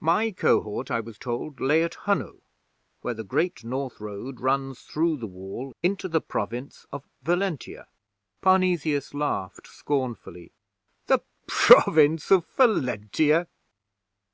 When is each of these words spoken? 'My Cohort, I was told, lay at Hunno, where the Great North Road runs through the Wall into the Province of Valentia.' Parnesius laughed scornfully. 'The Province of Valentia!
'My 0.00 0.30
Cohort, 0.30 0.90
I 0.90 1.00
was 1.00 1.18
told, 1.18 1.60
lay 1.60 1.82
at 1.84 1.96
Hunno, 2.06 2.40
where 3.02 3.12
the 3.12 3.22
Great 3.22 3.62
North 3.62 4.00
Road 4.00 4.40
runs 4.40 4.80
through 4.80 5.18
the 5.18 5.26
Wall 5.26 5.74
into 5.82 6.08
the 6.08 6.22
Province 6.22 6.86
of 6.90 7.04
Valentia.' 7.22 7.86
Parnesius 8.40 9.12
laughed 9.12 9.66
scornfully. 9.66 10.52
'The 11.08 11.18
Province 11.48 12.30
of 12.30 12.46
Valentia! 12.56 13.48